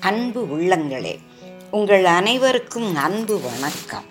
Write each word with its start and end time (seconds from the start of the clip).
அன்பு 0.00 0.58
உள்ளங்களே 0.58 1.18
உங்கள் 1.70 2.04
அனைவருக்கும் 2.04 2.96
அன்பு 2.96 3.40
வணக்கம். 3.40 4.04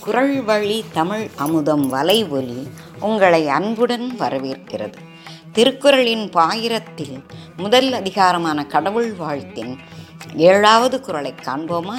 குரல் 0.00 0.42
வழி 0.42 0.84
தமிழ் 0.92 1.28
அமுதம் 1.36 1.92
வலைவொலி 1.92 2.70
உங்களை 3.00 3.48
அன்புடன் 3.48 4.16
வரவேற்கிறது. 4.18 4.94
திருக்குறளின் 5.52 6.28
பாயிரத்தில் 6.28 7.24
முதல் 7.56 7.92
அதிகாரமான 7.92 8.66
கடவுள் 8.66 9.12
வாழ்த்தின் 9.12 9.78
ஏழாவது 10.36 11.00
குரலை 11.00 11.34
காண்போமா? 11.42 11.98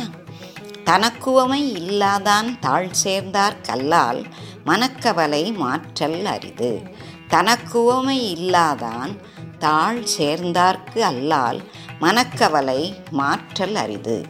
தனக்குவமை 0.85 1.71
இல்லாதான் 1.71 2.59
தாழ் 2.59 2.91
சேர்ந்தார் 2.91 3.61
கல்லால் 3.61 4.25
மனக்கவலை 4.65 5.51
மாற்றல் 5.51 6.25
அரிது. 6.25 6.81
தனக்குவமை 7.29 8.35
இல்லாதான் 8.35 9.17
தாழ் 9.59 10.03
சேர்ந்தார்க்கு 10.19 10.99
அல்லால் 10.99 11.61
மனக்கவலை 12.03 12.95
மாற்றல் 13.09 13.75
அரிது. 13.75 14.25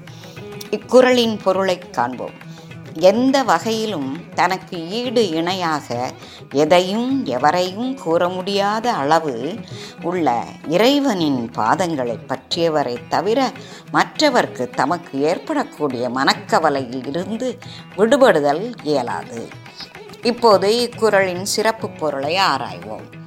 இக்குறளின் 0.70 1.40
பொருளைக் 1.44 1.94
காண்போம். 1.94 2.34
எந்த 2.94 3.44
வகையிலும் 3.44 4.18
தனக்கு 4.36 4.90
ஈடு 4.90 5.30
இணையாக 5.30 6.12
எதையும் 6.52 7.26
எவரையும் 7.26 8.00
கூற 8.00 8.30
முடியாத 8.30 8.94
அளவு 8.94 9.56
உள்ள 10.02 10.44
இறைவனின் 10.68 11.52
பாதங்களை 11.56 12.18
பற்றியவரை 12.28 12.98
தவிர 13.10 13.52
மற்றவர்க்கு 13.94 14.70
தமக்கு 14.70 15.22
ஏற்படக்கூடிய 15.22 16.10
மனக்கவலையில் 16.10 17.08
இருந்து 17.08 17.60
விடுபடுதல் 17.98 18.74
இயலாது. 18.84 19.50
இப்போது 20.22 20.90
இக்குறளின் 20.90 21.42
சிறப்பு 21.42 21.90
பொருளை 21.90 22.38
ஆராய்வோம். 22.38 23.23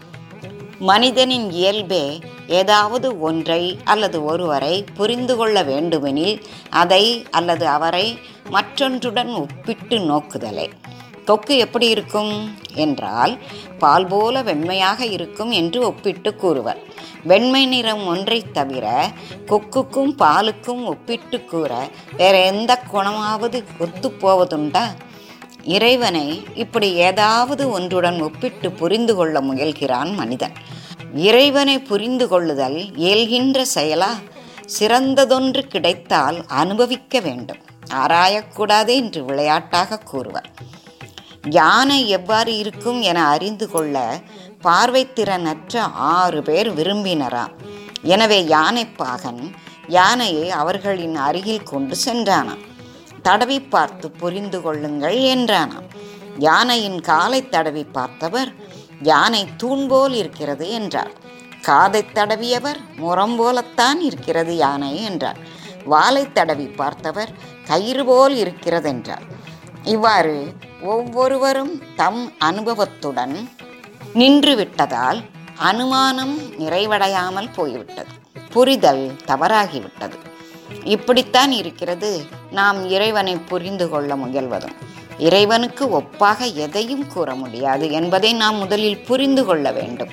மனிதனின் 0.79 1.51
இயல்பே 1.51 2.21
ஏதாவது 2.47 3.21
ஒன்றை 3.21 3.79
அல்லது 3.85 4.25
ஒருவரை 4.25 4.85
புரிந்து 4.95 5.37
கொள்ள 5.37 5.63
வேண்டுமெனில் 5.63 6.47
அதை 6.71 7.27
அல்லது 7.31 7.67
அவரை 7.67 8.19
மற்றொன்றுடன் 8.51 9.35
ஒப்பிட்டு 9.35 9.99
நோக்குதலே. 9.99 10.71
கொக்கு 11.25 11.57
எப்படி 11.57 11.89
இருக்கும்? 11.89 12.59
என்றால் 12.75 13.39
பால் 13.79 14.07
போல 14.07 14.43
வெண்மையாக 14.43 15.01
இருக்கும் 15.01 15.51
என்று 15.51 15.87
ஒப்பிட்டு 15.87 16.37
கூறுவர். 16.37 16.79
வெண்மை 17.23 17.67
நிறம் 17.67 18.07
ஒன்றை 18.07 18.43
தவிர 18.53 19.11
கொக்குக்கும் 19.47 20.13
பாலுக்கும் 20.19 20.85
ஒப்பிட்டு 20.85 21.45
கூற 21.45 21.89
வேற 22.17 22.39
எந்த 22.39 22.83
குணமாவது 22.93 23.65
ஒத்துப்போவதுண்டா 23.79 24.85
இறைவனை 25.75 26.27
இப்படி 26.55 26.89
ஏதாவது 27.09 27.71
ஒன்றுடன் 27.71 28.19
ஒப்பிட்டு 28.21 28.69
புரிந்து 28.71 29.15
கொள்ள 29.15 29.41
முயல்கிறான் 29.41 30.11
மனிதன். 30.15 30.55
இறைவனை 31.15 31.77
புரிந்து 31.79 32.29
கொள்ளுதல் 32.29 32.79
இயல்கின்ற 32.97 33.65
செயலா? 33.75 34.11
சிறந்ததொன்று 34.79 35.63
கிடைத்தால் 35.67 36.39
அனுபவிக்க 36.47 37.21
வேண்டும். 37.21 37.61
ஆராயக்கூடாது 37.95 38.93
என்று 38.95 39.25
விளையாட்டாக 39.25 39.99
கூறுவர். 39.99 40.49
யானை 41.51 42.09
எவ்வாறு 42.09 42.57
இருக்கும் 42.57 43.01
என 43.03 43.19
அறிந்து 43.27 43.71
கொள்ள 43.71 43.97
பார்வைத்திறனற்ற 44.65 45.77
ஆறு 46.13 46.43
பேர் 46.43 46.71
விரும்பினராம் 46.75 47.55
எனவே 48.15 48.41
யானைப்பாகன் 48.45 49.43
யானையை 49.99 50.51
அவர்களின் 50.51 51.17
அருகில் 51.17 51.69
கொண்டு 51.73 51.97
சென்றானாம். 52.07 52.65
தடவி 53.27 53.59
பார்த்து 53.75 54.07
புரிந்து 54.21 54.59
கொள்ளுங்கள் 54.63 55.19
என்றானாம். 55.35 55.87
யானையின் 56.47 56.99
காலை 57.09 57.41
தடவி 57.49 57.85
பார்த்தவர் 57.97 58.51
யானை 59.11 59.43
தூண் 59.57 59.85
போல் 59.87 60.15
இருக்கிறது 60.15 60.67
என்றார். 60.79 61.13
காதை 61.69 62.03
தடவியவர் 62.15 62.81
முறம் 62.97 63.37
போலத்தான் 63.37 64.01
இருக்கிறது 64.09 64.53
யானை 64.57 64.91
என்றார். 65.03 65.41
வாலை 65.93 66.25
தடவி 66.33 66.67
பார்த்தவர் 66.81 67.33
கயிறு 67.67 68.05
போல் 68.05 68.35
இருக்கிறது 68.37 68.89
என்றார். 68.89 69.27
இவ்வாறு 69.95 70.37
ஒவ்வொருவரும் 70.95 71.75
தம் 72.01 72.23
அனுபவத்துடன் 72.49 73.35
நின்றுவிட்டதால் 74.21 75.21
அனுமானம் 75.71 76.37
நிறைவடையாமல் 76.63 77.51
போய்விட்டது. 77.57 78.13
புரிதல் 78.55 79.05
தவறாகிவிட்டது. 79.27 80.17
இப்படித்தான் 80.85 81.53
இருக்கிறது. 81.53 82.27
நாம் 82.51 82.89
இறைவனை 82.89 83.37
புரிந்து 83.37 83.89
கொள்ள 83.89 84.17
முயல்வதும் 84.17 84.77
இறைவனுக்கு 85.19 86.01
ஒப்பாக 86.01 86.55
எதையும் 86.55 87.07
கூற 87.07 87.35
முடியாது 87.35 87.91
என்பதை 87.91 88.33
நாம் 88.33 88.57
முதலில் 88.57 89.05
புரிந்து 89.05 89.45
கொள்ள 89.45 89.73
வேண்டும். 89.73 90.09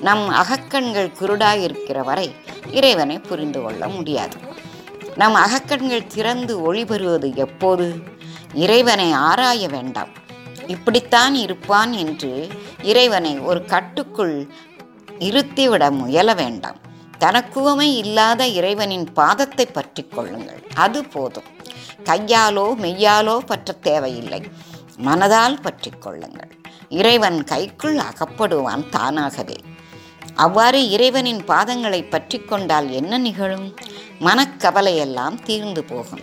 நம் 0.00 0.28
அகக்கண்கள் 0.28 1.12
குருடாயிருக்கிற 1.20 2.04
வரை 2.04 2.34
இறைவனை 2.70 3.18
புரிந்து 3.18 3.62
கொள்ள 3.62 3.88
முடியாது. 3.88 4.36
நம் 5.16 5.34
அகக்கண்கள் 5.34 6.06
திறந்து 6.06 6.74
ஒளிபெறுவது 6.74 7.34
எப்போது? 7.34 7.94
இறைவனை 8.54 9.12
ஆராய 9.12 9.68
வேண்டாம். 9.68 10.08
இப்படித்தான் 10.66 11.34
இருப்பான் 11.34 11.92
என்று 11.92 12.48
இறைவனை 12.82 13.38
ஒரு 13.38 13.64
கட்டுக்குள் 13.64 14.46
இருத்திவிட 15.18 15.90
முயல 15.90 16.34
வேண்டாம். 16.34 16.76
தனக்குவமை 17.24 17.96
இல்லாத 17.96 18.46
இறைவனின் 18.46 19.06
பாதத்தை 19.16 19.66
பற்றி 19.72 20.02
கொள்ளுங்கள். 20.02 20.62
அது 20.74 21.04
போதும். 21.04 21.44
கையாலோ 22.04 22.66
மெய்யாலோ 22.74 23.38
பற்ற 23.38 23.72
தேவையில்லை. 23.72 24.42
மனதால் 25.04 25.62
பற்றி 25.62 25.90
கொள்ளுங்கள். 25.90 26.52
இறைவன் 26.88 27.44
கைக்குள் 27.44 27.96
அகப்படுவான் 27.96 28.88
தானாகவே. 28.88 29.58
அவ்வாறு 30.34 30.90
இறைவனின் 30.90 31.42
பாதங்களை 31.48 32.10
பற்றி 32.10 32.38
கொண்டால் 32.38 32.90
என்ன 32.90 33.18
நிகழும்? 33.18 33.74
மனக்கவலையெல்லாம் 34.20 35.42
தீர்ந்து 35.42 35.84
போகும். 35.84 36.22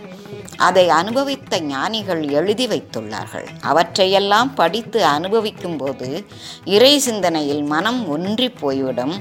அதை 0.56 0.88
அனுபவித்த 0.88 1.60
ஞானிகள் 1.60 2.28
எழுதி 2.28 2.66
வைத்துள்ளார்கள். 2.66 3.46
அவற்றையெல்லாம் 3.60 4.54
படித்து 4.54 5.04
அனுபவிக்கும் 5.04 5.76
போது 5.76 6.26
இறை 6.64 6.98
சிந்தனையில் 6.98 7.62
மனம் 7.62 8.08
ஒன்றி 8.08 8.48
போய்விடும். 8.48 9.14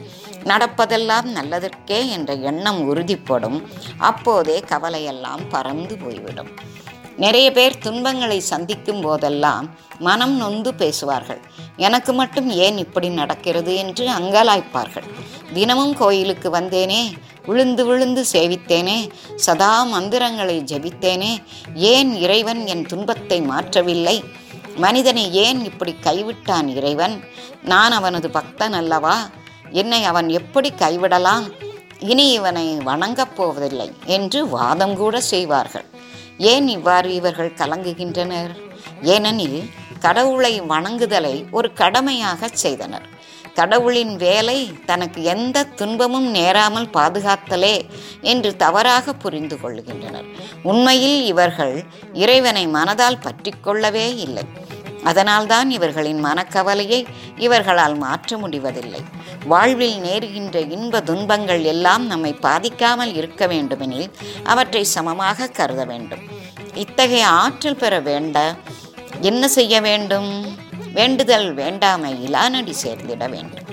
நடப்பதெல்லாம் 0.43 1.27
நல்லதற்கே 1.37 2.09
என்ற 2.09 2.33
எண்ணம் 2.33 2.95
உறுதிப்படும். 2.95 3.63
அப்போதே 3.97 4.59
கவலையெல்லாம் 4.59 5.43
பறந்து 5.49 5.97
போய்விடும். 5.97 6.51
நிறைய 7.17 7.51
பேர் 7.51 7.77
துன்பங்களை 7.77 8.39
சந்திக்கும் 8.39 9.01
போதெல்லாம் 9.01 9.69
மனம் 9.99 10.35
நொந்து 10.35 10.73
பேசுவார்கள். 10.73 11.41
எனக்கு 11.77 12.13
மட்டும் 12.13 12.49
ஏன் 12.49 12.77
இப்படி 12.77 13.09
நடக்கிறது 13.09 13.75
என்று 13.75 14.09
அங்கலாய்ப்பார்கள். 14.09 15.07
தினமும் 15.53 15.97
கோயிலுக்கு 15.97 16.49
வந்தேனே 16.49 17.11
விழுந்து 17.45 17.85
விழுந்து 17.85 18.25
சேவித்தேனே 18.31 19.09
சதா 19.35 19.83
மந்திரங்களை 19.83 20.63
ஜபித்தேனே 20.71 21.43
ஏன் 21.73 22.15
இறைவன் 22.15 22.65
என் 22.65 22.85
துன்பத்தை 22.85 23.41
மாற்றவில்லை? 23.41 24.23
மனிதனை 24.75 25.33
ஏன் 25.33 25.63
இப்படி 25.63 25.95
கைவிட்டான் 26.03 26.67
இறைவன்? 26.75 27.23
நான் 27.63 27.91
அவனது 27.91 28.29
பக்தன் 28.29 28.73
அல்லவா? 28.73 29.15
என்னை 29.71 30.03
அவன் 30.03 30.29
எப்படி 30.29 30.69
கைவிடலாம்? 30.69 31.45
இனி 31.99 32.31
இவனை 32.31 32.75
வணங்கப் 32.75 33.35
போவதில்லை 33.35 33.89
என்று 34.05 34.49
வாதம் 34.49 34.95
கூட 34.95 35.21
செய்வார்கள். 35.21 35.85
ஏன் 36.37 36.67
இவ்வாறு 36.67 37.13
இவர்கள் 37.13 37.57
கலங்குகின்றனர்? 37.57 38.53
ஏனெனில் 39.01 39.69
கடவுளை 39.99 40.61
வணங்குதலை 40.61 41.35
ஒரு 41.51 41.73
கடமையாக 41.73 42.47
செய்தனர். 42.47 43.07
கடவுளின் 43.53 44.15
வேலை 44.15 44.71
தனக்கு 44.85 45.23
எந்த 45.23 45.63
துன்பமும் 45.63 46.27
நேராமல் 46.29 46.87
பாதுகாத்தலே 46.93 47.75
என்று 48.21 48.55
தவறாக 48.55 49.13
புரிந்து 49.13 49.55
கொள்கின்றனர் 49.55 50.27
உண்மையில் 50.63 51.25
இவர்கள் 51.25 51.83
இறைவனை 52.13 52.67
மனதால் 52.67 53.21
பற்றி 53.21 53.53
கொள்ளவே 53.61 54.15
இல்லை. 54.15 54.60
அதனால்தான் 55.03 55.69
இவர்களின் 55.69 56.25
மனக்கவலையை 56.25 57.05
இவர்களால் 57.37 57.97
மாற்ற 57.97 58.37
முடிவதில்லை. 58.37 59.03
வாழ்வில் 59.45 59.97
நேருகின்ற 60.01 60.71
இன்ப 60.71 61.01
துன்பங்கள் 61.01 61.63
எல்லாம் 61.63 62.05
நம்மை 62.05 62.35
பாதிக்காமல் 62.41 63.15
இருக்க 63.15 63.47
வேண்டுமெனில் 63.47 64.11
அவற்றை 64.43 64.83
சமமாக 64.83 65.47
கருத 65.47 65.85
வேண்டும். 65.85 66.19
இத்தகைய 66.73 67.27
ஆற்றல் 67.27 67.75
பெற 67.75 67.99
வேண்ட 67.99 68.55
என்ன 69.21 69.47
செய்ய 69.47 69.81
வேண்டும்? 69.81 70.57
வேண்டுதல் 70.93 71.53
வேண்டாமை 71.53 72.23
இலானடி 72.23 72.73
சேர்ந்திட 72.73 73.27
வேண்டும். 73.27 73.63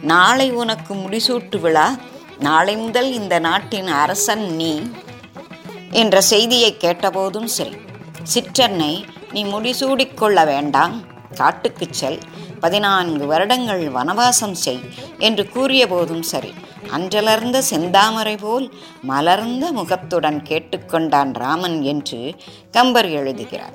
நாளை 0.00 0.50
உனக்கு 0.50 0.94
முடிசூட்டு 0.94 1.60
விழா 1.60 1.96
நாளை 2.38 2.76
முதல் 2.76 3.12
இந்த 3.12 3.38
நாட்டின் 3.38 3.86
அரசன் 3.86 4.54
நீ 4.54 4.90
என்ற 5.90 6.20
செய்தியை 6.20 6.76
கேட்டபோதும் 6.80 7.46
சரி. 7.46 7.76
சிற்றன்னை 8.34 9.04
நீ 9.32 9.44
முடிசூடிக்கொள்ள 9.44 10.44
வேண்டாம். 10.44 11.00
காட்டுக்குச் 11.34 11.92
செல். 11.92 12.18
பதினான்கு 12.60 13.26
வருடங்கள் 13.26 13.88
வனவாசம் 13.88 14.52
செய் 14.52 14.80
என்று 15.18 15.48
கூறிய 15.48 15.86
போதும் 15.86 16.22
சரி. 16.22 16.52
அன்றலர்ந்த 16.96 17.62
செந்தாமரை 17.70 18.38
போல் 18.38 18.74
மலர்ந்த 19.02 19.72
முகத்துடன் 19.72 20.42
கேட்டுக்கொண்டான் 20.48 21.32
ராமன் 21.32 21.82
என்று 21.82 22.34
கம்பர் 22.70 23.08
எழுதுகிறார். 23.08 23.74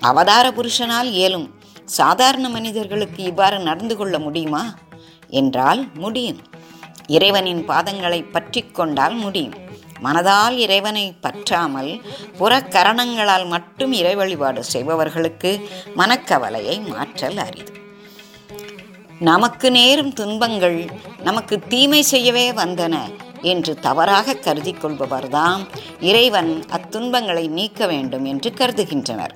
அவதார 0.00 0.50
புருஷனால் 0.50 1.10
இயலும். 1.10 1.54
சாதாரண 1.84 2.48
மனிதர்களுக்கு 2.48 3.22
இவ்வாறு 3.22 3.58
நடந்து 3.58 3.96
கொள்ள 3.96 4.18
முடியுமா? 4.18 4.74
என்றால் 5.28 5.86
முடியும். 5.94 6.40
இறைவனின் 7.06 7.68
பாதங்களை 7.68 8.30
பற்றி 8.30 8.60
கொண்டால் 8.60 9.14
முடியும். 9.14 9.54
மனதால் 10.04 10.56
இறைவனை 10.64 11.06
பற்றாமல் 11.24 11.90
புறக்கரணங்களால் 12.38 13.46
மட்டும் 13.46 13.92
இறை 13.92 14.14
வழிபாடு 14.14 14.62
செய்பவர்களுக்கு 14.64 15.52
மனக்கவலையை 15.96 16.76
மாற்றல் 16.88 17.40
அரிது. 17.46 17.72
நமக்கு 19.30 19.68
நேரும் 19.70 20.12
துன்பங்கள் 20.12 20.78
நமக்கு 21.22 21.54
தீமை 21.72 22.02
செய்யவே 22.02 22.44
வந்தன 22.52 22.96
என்று 23.52 23.72
தவறாக 23.86 24.34
கருதி 24.34 24.72
கொள்பவர்தான் 24.72 25.62
இறைவன் 26.00 26.52
அத்துன்பங்களை 26.76 27.44
நீக்க 27.48 27.86
வேண்டும் 27.86 28.24
என்று 28.24 28.50
கருதுகின்றனர். 28.60 29.34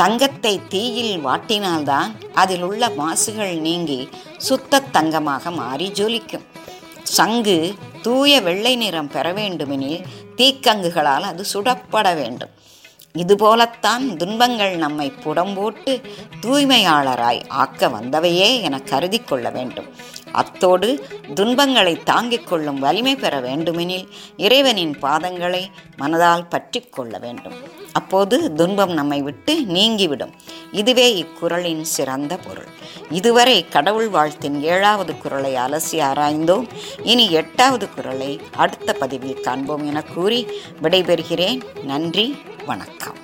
தங்கத்தை 0.00 0.52
தீயில் 0.68 1.14
வாட்டினால்தான் 1.26 2.10
அதில் 2.34 2.62
உள்ள 2.62 2.88
மாசுகள் 2.98 3.54
நீங்கி 3.60 4.00
சுத்த 4.36 4.82
தங்கமாக 4.96 5.50
மாறி 5.50 5.88
ஜொலிக்கும். 5.98 6.46
சங்கு 7.16 7.58
தூய 8.02 8.40
வெள்ளை 8.40 8.76
நிறம் 8.76 9.08
பெற 9.08 9.32
வேண்டுமெனில் 9.32 10.06
தீக்கங்குகளால் 10.36 11.26
அது 11.30 11.44
சுடப்பட 11.52 12.14
வேண்டும். 12.14 12.50
இதுபோலத்தான் 13.12 14.16
துன்பங்கள் 14.16 14.76
நம்மை 14.76 15.12
புடம்போட்டு 15.24 16.02
தூய்மையாளராய் 16.40 17.48
ஆக்க 17.48 17.88
வந்தவையே 17.88 18.62
என 18.62 18.78
கருதி 18.78 19.18
கொள்ள 19.18 19.50
வேண்டும். 19.50 19.88
அத்தோடு 20.32 21.06
துன்பங்களை 21.34 22.02
தாங்கிக் 22.02 22.46
கொள்ளும் 22.46 22.78
வலிமை 22.78 23.16
பெற 23.16 23.40
வேண்டுமெனில் 23.40 24.08
இறைவனின் 24.36 24.94
பாதங்களை 25.02 25.64
மனதால் 25.98 26.48
பற்றி 26.48 26.80
கொள்ள 26.80 27.18
வேண்டும். 27.18 27.77
அப்போது 27.98 28.36
துன்பம் 28.54 28.92
நம்மை 28.92 29.18
விட்டு 29.22 29.54
நீங்கிவிடும். 29.76 30.32
இதுவே 30.72 31.06
இக்குறளின் 31.16 31.86
சிறந்த 31.96 32.32
பொருள். 32.36 32.70
இதுவரை 33.10 33.56
கடவுள் 33.68 34.08
வாழ்த்தின் 34.10 34.56
ஏழாவது 34.74 35.12
குரலை 35.18 35.52
அலசி 35.54 35.98
ஆராய்ந்தோம். 36.08 36.66
இனி 37.02 37.26
எட்டாவது 37.30 37.86
குரலை 37.90 38.32
அடுத்த 38.64 38.92
பதிவில் 38.92 39.40
காண்போம் 39.40 39.86
என 39.86 40.02
கூறி 40.14 40.40
விடைபெறுகிறேன். 40.82 41.60
நன்றி 41.84 42.26
வணக்கம். 42.66 43.16